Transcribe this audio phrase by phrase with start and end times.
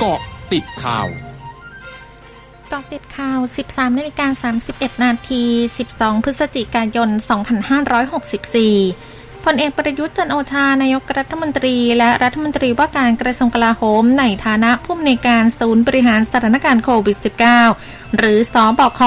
[0.00, 0.20] เกาะ
[0.52, 1.08] ติดข่าว
[2.72, 5.42] กาะติดข่าว 13นาฬิกา31 นาที
[5.84, 7.08] 12 พฤศจิกายน
[8.66, 17.16] 2564 พลเอกประยุทธ์จันโอชานายกรัฐมนตรี และรัฐมนตรีว่าการกระทรวงกลาโหม ในฐานะผู้อำนวยการศูนย์บริหารสถานการณ์โควิด
[17.64, 19.02] -19 หรือสอบค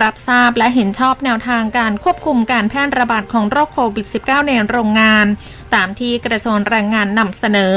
[0.00, 5.26] รับทราบและเห็นชอบแนวทางการควบคุมการแพร่ระบาดของโรคโควิด -19 ในโรงงาน
[5.74, 7.74] ตามที่กระทรวงแรงงานนำเสนอ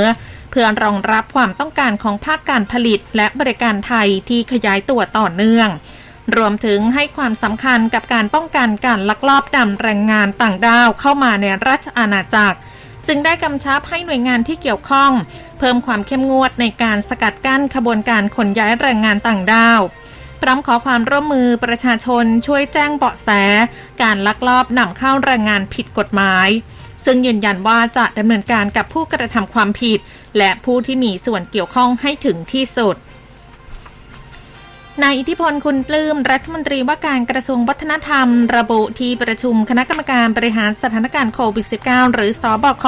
[0.51, 5.69] เพื่อรองรับความต้องการของภาคการผลิตและบริการไทยที่ขยายตัวต่อเนื่อง
[6.37, 12.57] รวมถึงให้ความสำคัญกับการป้องกันการลักลอบนำแรงงานต่างด้าวเข้ามาในราชอาณาจักร
[13.07, 15.11] จึงได้กำชับให้หน่วยงานที่เกี่ยวข้อง
[15.59, 19.81] เพิ่มความเข้มงวดในการสกัดกั้นขบวนการขนย้ายแรงงานต่างด้าว
[20.41, 23.29] พร้อมขอความร่วมมือประชาชนช่วยแจ้งเบาะแส
[24.01, 26.47] การลักลอบนำเข้าแรงงานผิดกฎหมาย
[27.05, 29.99] ซึ่งยืนยันว่าจะดำเนินการกับผู้กระทำความผิด
[30.37, 32.95] และผู้ที่มีส่วนเกี่ยวข้องให้ถึงที่สุด
[35.03, 42.85] นายอิทธิพลคุณปลื้มรัฐมนตรีว่าการกระทรวงวัฒนธรรม ระบุที่ประชุมคณะกรรมการบริหารสถานการณ์โควิด -19 หรือสอบค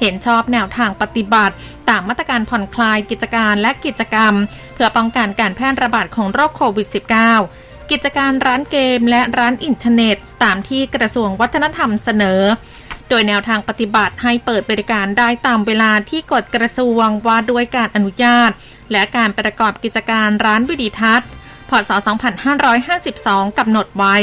[0.00, 1.54] เห็นชอบแนวทางปฏิบัติ
[1.88, 4.34] ตามมาตรการผ่อนคลายกิจการและกิจกรรม
[4.74, 6.88] เพื่อป้องกันการแพร่ระบาดของโรคโควิด
[7.34, 12.40] -19 กิจการร้านเกมและร้านอินเทอร์เน็ต ตามที่กระทรวงวัฒนธรรมเสนอ
[13.08, 18.50] โดยแนวทางปฏิบัติให้เปิดบริการได้ตามเวลาที่กฎกระทรวงว่าด้วยการอนุญาต
[18.92, 21.28] และการประกอบกิจการร้านวิดีทัศน์
[21.68, 21.90] พศ
[22.74, 24.16] 2552 กำหนดไว้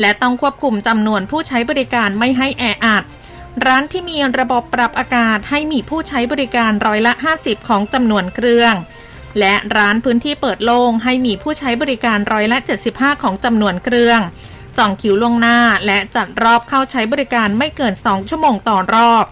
[0.00, 3.04] และต้องควบคุมจำนวนผู้ใช้บริการไม่ให้แออัด
[3.66, 8.74] ร้านที่มีระบบปรับอากาศให้มีผู้ใช้บริการร้อยละ 50 ของจำนวนเครื่อง
[9.38, 12.58] และร้านพื้นที่เปิดโล่งให้มีผู้ใช้บริการร้อยละ
[12.90, 14.20] 75 ของจำนวนเครื่อง
[14.78, 19.24] จองคิวล่วงหน้า และจัดรอบเข้าใช้บริการไม่เกิน 2 ชั่วโมงต่อรอบ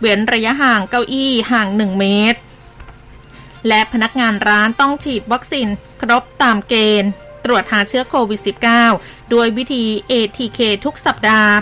[0.00, 2.38] เว้นระยะห่างเก้าอี้ห่าง 1 เมตร
[3.68, 5.68] และพนักงานร้านต้องฉีดวัคซีน
[6.00, 7.10] ครบตามเกณฑ์
[7.44, 8.40] ตรวจหาเชื้อโควิด
[8.84, 11.52] -19 โดยวิธี ATK ทุกสัปดาห์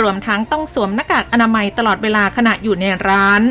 [0.00, 3.42] รวมทั้งต้องสวมหน้ากากอนามัยตลอดเวลาขณะอยู่ในร้าน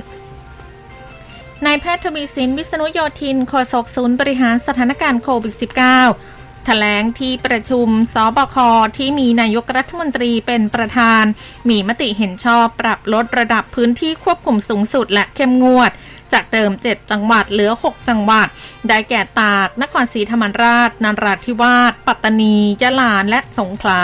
[1.65, 8.57] นายแพทย์ทวีสิน วิษณุโยธินโฆษกศูนย์บริหารสถานการณ์โควิด -19 แถลงที่ประชุมสบค
[8.97, 11.23] ที่มีนายกรัฐมนตรีเป็นประธาน
[11.69, 15.91] มีมติเห็นชอบปรับลดระดับพื้นที่ควบคุมสูงสุดและเข้มงวด
[16.33, 18.47] จากเดิม 7 จังหวัดเหลือ 6 จังหวัด
[18.87, 24.01] ได้แก่ตาก นครศรีธรรมราชนราธิวาส ปัตตานี ยะลาและสงขลา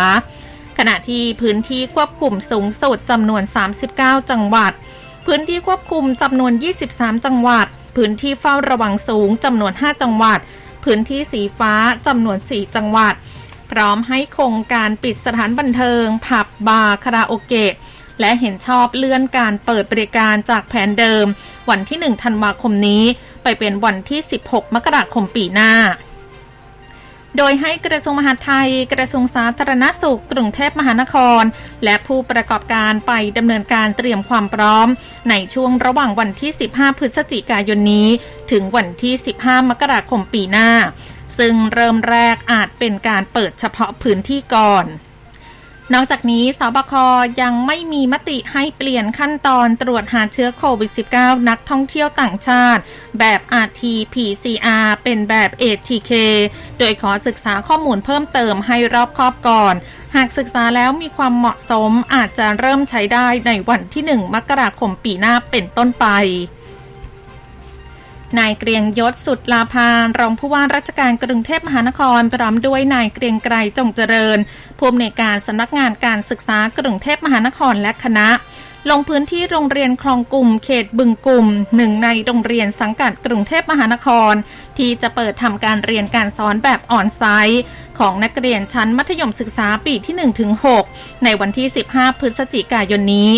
[0.78, 3.44] ขณะที่พื้นที่ควบคุมสูงสุดจำนวน
[3.88, 4.72] 39 จังหวัด
[5.26, 6.52] พื้นที่ควบคุมจำนวน
[6.90, 10.40] 23 จังหวัด พื้นที่เฝ้าระวังสูงจำนวน 5 จังหวัด
[10.92, 11.74] พื้นที่สีฟ้า
[12.08, 13.14] จำนวน 4 จังหวัด
[13.72, 17.74] พร้อมให้คงการปิดสถานบันเทิง ผับบาร์คาราโอเกะ
[18.20, 21.26] และเห็นชอบเลื่อนการเปิดบริการจากแผนเดิม
[21.70, 23.04] วันที่ 1 ธันวาคมนี้
[23.44, 25.74] ไปเป็นวันที่ 16 มกราคมปีหน้า
[27.38, 31.44] โดยให้กระทรวงมหาดไทย กระทรวงสาธารณสุข กรุงเทพมหานคร
[31.84, 34.88] และผู้ประกอบการไปดำเนินการเตรียมความพร้อม
[35.30, 38.08] ในช่วงระหว่างวันที่ 15 พฤศจิกายนนี้
[38.52, 40.70] ถึงวันที่ 15 มกราคมปีหน้า
[41.40, 44.86] ซึ่งเริ่มแรกอาจเป็นการเปิดเฉพาะพื้นที่ก่อน
[45.94, 46.94] นอกจากนี้สบค
[47.42, 52.82] ยังไม่มีมติให้เปลี่ยนขั้นตอนตรวจหาเชื้อโควิด -19 นักท่องเที่ยวต่างชาติ
[53.20, 56.12] แบบ RT-PCR เป็นแบบ ATK
[56.80, 59.76] โดยขอศึกษาข้อมูลเพิ่มเติมให้รอบคอบก่อน
[60.16, 66.08] หากศึกษาแล้วมีความเหมาะสมอาจจะเริ่มใช้ได้ในวันที่ 1 มกราคมปีหน้าเป็นต้นไป
[68.38, 74.38] นายเกรียงยศสุดลาพานรองผู้ว่าราชการกรุงเทพมหานครพร้อมด้วยนายเกรียงไกรจงเจริญ
[74.78, 78.28] ผู้อำนวยการสำนักงานการศึกษากรุงเทพมหานครและคณะ
[78.90, 84.34] ลงพื้นที่โรงเรียนคลองกลุ่มเขตบึงกลุ่มหนึ่งในโรงเรียนสังกัดกรุงเทพมหานคร
[84.78, 87.64] ที่จะเปิดทำการเรียนการสอนแบบออนไซต์
[88.00, 90.16] ของนักเรียนชั้นมัธยมศึกษาปีที่
[90.70, 93.32] 1-6 ในวันที่ 15 พฤศจิกายนนี้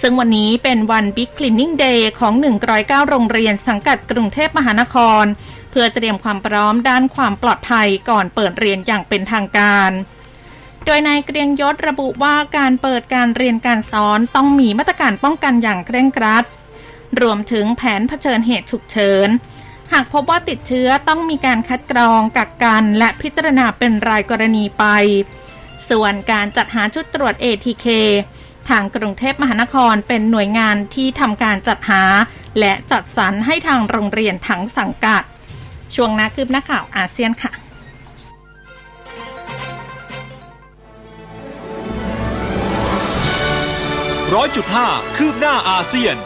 [0.00, 2.34] ซึ่งวันนี้เป็นวัน Big Cleaning Day ของ
[2.72, 5.24] 109 โรงเรียนสังกัดกรุงเทพมหานคร
[5.70, 9.90] เพื่อเตรียมความพร้อมด้านความปลอดภัยก่อนเปิดเรียนอย่างเป็นทางการ
[10.84, 16.44] โดยนายเกรียงยศระบุว่าการเปิดการเรียนการสอนต้องมีมาตรการป้องกันอย่างเคร่งครัด
[17.20, 19.28] รวมถึงแผนเผชิญเหตุฉุกเฉิน
[19.92, 24.84] หากพบว่าติดเชื้อต้องมีการคัดกรองกักกัน และพิจารณาเป็นรายกรณีไป
[25.90, 27.86] ส่วนการจัดหาชุดตรวจ ATK
[28.68, 32.02] ทางกรุงเทพมหานครเป็นหน่วยงานที่ทำการจัดหา
[32.58, 35.22] และจัดสรรให้ทางโรงเรียนทั้งสังกัด
[35.94, 37.52] ช่วงนาคืบหน้าข่าวอาเซียนค่ะ
[44.34, 46.16] ร้อยจุดห้าคืบหน้าอาเซียน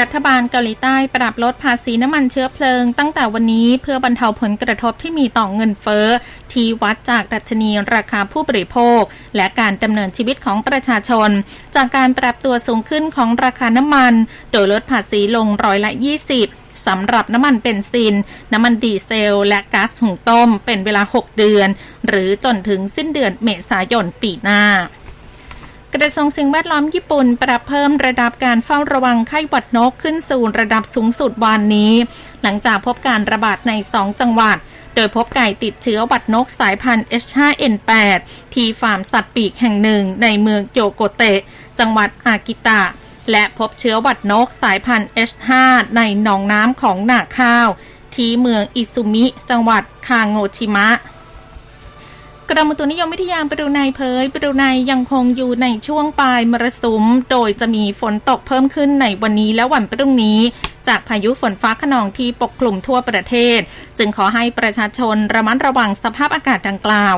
[0.00, 6.06] รัฐบาลเกาหลีใต้ปรับลดภาษีน้ำมันเชื้อเพลิง ตั้งแต่วันนี้เพื่อบรรเทาผลกระทบที่มีต่อเงินเฟ้อ
[6.52, 9.00] ที่วัดจากดัชนีราคาผู้บริโภค
[9.36, 11.30] และการดำเนินชีวิตของประชาชน
[11.74, 14.12] จากการปรับตัวสูงขึ้นของราคาน้ำมัน
[14.52, 15.90] โดยลดภาษีลงร้อยละ
[16.38, 18.14] 20สำหรับน้ำมันเบนซิน
[18.52, 21.68] น้ำมันดีเซล และก๊าซหุงต้มเป็นเวลา 6 เดือน
[22.08, 24.62] หรือจนถึงสิ้นเดือนเมษายนปีหน้า
[25.94, 31.92] กระทรวงสิ่งแวดล้อมญี่ปุ่น ปรับเพิ่มระดับการเฝ้าระวังไข้หวัดนกขึ้นสู่ระดับสูงสุดวันนี้
[32.42, 34.56] หลังจากพบการระบาดใน 2 จังหวัด
[34.94, 38.18] โดยพบไก่ติดเชื้อหวัดนกสายพันธุ์ H5N8
[38.54, 41.40] ที่ฟาร์มสัตว์ปีกแห่งหนึ่งในเมืองโยโกเตะ
[41.78, 42.82] จังหวัดอากิตะ
[43.30, 45.50] และพบเชื้อหวัดนกสายพันธุ์ H5
[45.96, 47.68] ในหนองน้ำของหนาข้าว
[48.14, 50.88] ที่เมืองอิซุมิ จังหวัดคางโงชิมะ
[52.50, 60.38] กรมอุตุนิยมวิทยาบรูไนเผยบรูไนยังคงอยู่ในช่วงปลายมรสุม โดยจะมีฝนตกเพิ่มขึ้นในวันนี้และวันพรุ่งนี้
[60.88, 63.60] จากพายุฝนฟ้าขนองที่ปกคลุมทั่วประเทศ
[63.98, 67.16] จึงขอให้ประชาชนระมัดระวังสภาพอากาศดังกล่าว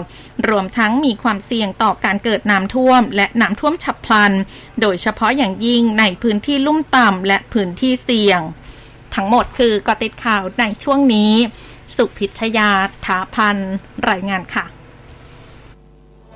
[0.49, 4.32] รวมทั้งมีความเสี่ยงต่อการเกิดน้ำท่วม และน้ำท่วมฉับพลัน
[4.81, 8.41] โดยเฉพาะอย่างยิ่งในพื้นที่ลุ่มต่ำและพื้นที่เสี่ยง
[9.15, 11.32] ทั้งหมดคือกติดข่าวในช่วงนี้
[11.97, 12.71] สุพิชยา
[13.06, 13.56] ถาพัน
[14.11, 14.67] รายงานค่ะ